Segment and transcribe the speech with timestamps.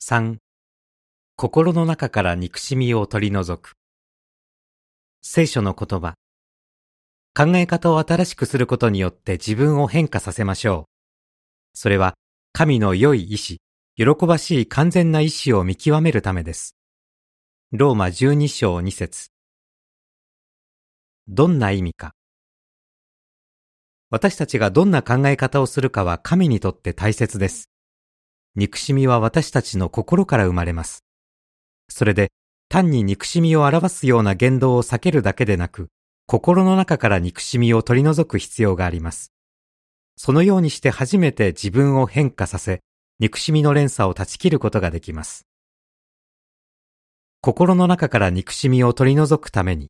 [0.00, 0.36] 3
[1.36, 3.72] 心の中から憎しみを取り除く
[5.22, 6.14] 聖書の言葉
[7.34, 10.90] 考え方を新しくすることによって自分を変化させましょう。
[11.74, 12.14] それは
[12.52, 13.60] 神の良い意志、
[13.96, 16.76] 喜ばしい完全な意志を見極めるためです。
[17.70, 19.28] ローマ12章2節
[21.28, 22.12] どんな意味か
[24.10, 27.67] 私たちがどんな考え方をするかは神にとって大切です。
[28.58, 31.04] 憎しみは私たちの心から生まれます。
[31.88, 32.32] それで
[32.68, 35.90] 単に憎しみを表すような言動を避けるだけでなく、
[36.26, 39.32] 心の中から憎しみを取り除く必要があります。
[40.16, 42.82] そのようにして初めて自分を変化させ、
[43.20, 45.46] 憎しみの連鎖を断ち切ることができます。
[47.40, 49.88] 心の中から憎しみを取り除くために、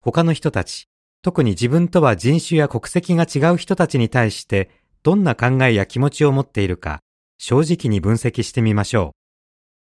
[0.00, 0.88] 他の人たち、
[1.20, 7.00] 特に自分とは人種や国籍が違う人たちに対して、どんな考えや気持ちを持っているか、
[7.38, 9.14] 正直に分析してみましょ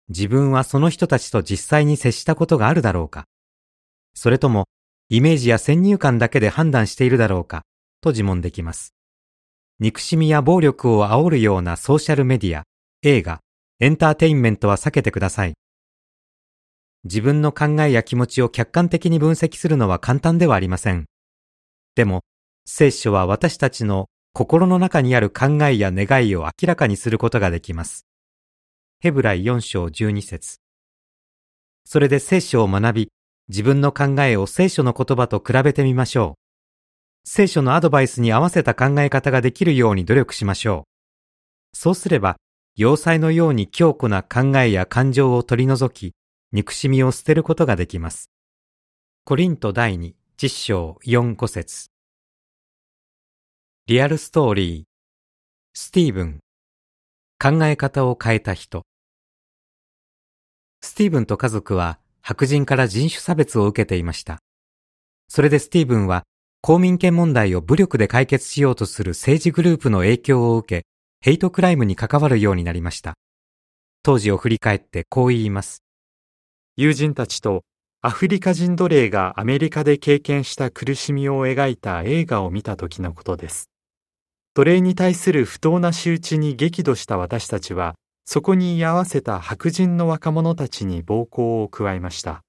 [0.08, 0.12] う。
[0.12, 3.24] 自分はその人たちと実際に接したことがあるだろうか
[4.14, 4.68] それとも、
[5.08, 7.62] イメージや先入観だけで判断しているだろうか
[8.02, 8.94] と自問できます。
[9.80, 12.64] 憎しみや暴力を煽るようなソーシャルメディア、
[13.02, 13.40] 映画、
[13.80, 15.54] エンターテインメントは避けてください。
[17.04, 21.06] 自分の考えや気持ちを客観的に分析するのは簡単ではありません。
[21.94, 22.24] でも、
[22.66, 24.08] 聖書は私たちの
[24.38, 28.06] 心の中にある考えや願いを明らかにすることができます。
[29.00, 30.60] ヘブライ4章12節
[31.84, 33.12] それで聖書を学び、
[33.48, 37.28] 自分の考えを聖書の言葉と比べてみましょう。
[37.28, 40.84] 聖書のアドバイスに合わせた考え方ができるように努力しましょ
[41.74, 41.76] う。
[41.76, 42.36] そうすれば、
[42.76, 46.14] 要塞のように強固な考えや感情を取り除き、
[46.52, 48.30] 憎しみを捨てることができます。
[49.24, 51.88] コリント第2、10章4、5節
[53.88, 54.82] リアルストーリー、
[55.72, 56.40] スティーブン、
[57.42, 58.82] 考え方を変えた人。
[60.82, 64.40] スティーブンと家族は白人から人種差別を受けていました。
[65.28, 66.24] それでスティーブンは
[66.60, 70.86] 公民権問題を武力で解決しようとする政治グループの影響を受け、
[71.22, 73.14] ヘイトクライムに関わるようになりました。
[74.02, 75.82] 当時を振り返ってこう言います。
[76.76, 77.62] 友人たちと
[78.02, 83.70] アフリカ人奴隷がアメリカで経験した苦しみを描いた映画を見た時のことです。
[84.58, 92.42] 奴隷に対する不当な仕打ちに激怒した私たちは、そこに居合わせた白人の若者たちに暴行を加えました。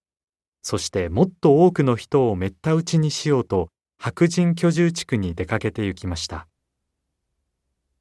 [0.63, 3.69] そしてもっと多くの人を滅多打ちにしようと、
[3.99, 6.47] 白人居住地区に出かけて行きました。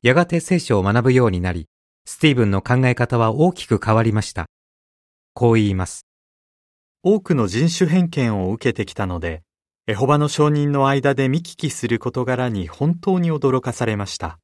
[0.01, 1.69] やがて聖書を学ぶようになり、
[2.07, 4.47] スティーブンの考え方は大きく変わりました。
[5.35, 6.07] こう言います。
[7.03, 9.43] 多くの人種偏見を受けてきたので、
[9.91, 14.38] エホバの証人の間で見聞きする事柄に本当に驚かされました。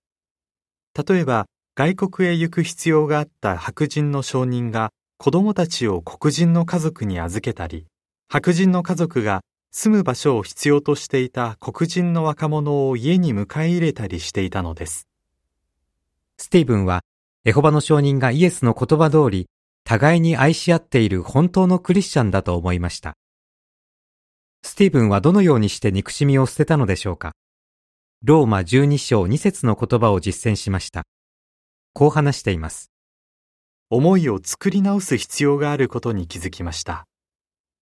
[1.06, 1.44] 例えば、
[1.74, 4.88] 外国へ行く必要があった白人の証人が
[5.18, 7.84] 子供たちを黒人の家族に預けたり、
[8.26, 15.06] 白人の家族が住む場所を必要としていた黒人の若者を家に迎え入れたりしていたのです。
[16.38, 17.02] スティーブンは、
[17.44, 19.46] エホバの証人がイエスの言葉通り、
[19.84, 23.14] 互いに愛し合っている本当のクリスチャンだと思いました。
[24.66, 27.32] スティーブンはどのようにして憎しみを捨てたのでしょうか？
[28.22, 31.04] ローマ12章2節の言葉を実践しました。
[31.92, 32.90] こう話しています。
[33.90, 37.06] 思いを作り直す必要があることに気づきました。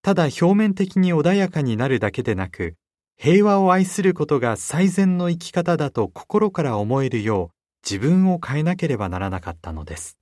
[0.01, 2.75] ただ表面的に穏やかになるだけでなく、
[3.15, 10.17] 平和を愛することが最善の生き方だと心から思えるよう自分を変えなければならなかったのです。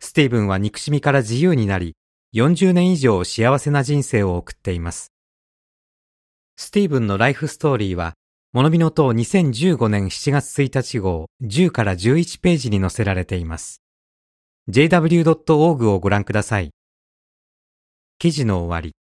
[0.00, 1.96] スティーブンは憎しみから自由になり、
[2.32, 5.12] 40年以上幸せな人生を送っています。
[6.60, 8.14] スティーブンのライフストーリーは、
[8.52, 13.80] 物見の塔2015年7月1日号10から11ページに載せられています。
[14.68, 16.70] jw.org をご覧ください。
[18.18, 18.96] 記事の終わり。